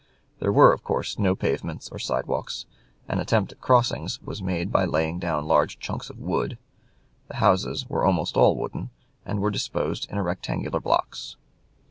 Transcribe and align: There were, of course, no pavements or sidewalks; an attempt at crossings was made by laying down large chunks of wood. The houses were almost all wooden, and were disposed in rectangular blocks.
There 0.39 0.51
were, 0.51 0.73
of 0.73 0.83
course, 0.83 1.19
no 1.19 1.35
pavements 1.35 1.87
or 1.91 1.99
sidewalks; 1.99 2.65
an 3.07 3.19
attempt 3.19 3.51
at 3.51 3.61
crossings 3.61 4.19
was 4.23 4.41
made 4.41 4.71
by 4.71 4.83
laying 4.83 5.19
down 5.19 5.45
large 5.45 5.77
chunks 5.77 6.09
of 6.09 6.17
wood. 6.17 6.57
The 7.27 7.35
houses 7.35 7.87
were 7.87 8.03
almost 8.03 8.35
all 8.35 8.55
wooden, 8.55 8.89
and 9.27 9.41
were 9.41 9.51
disposed 9.51 10.09
in 10.09 10.17
rectangular 10.19 10.79
blocks. 10.79 11.35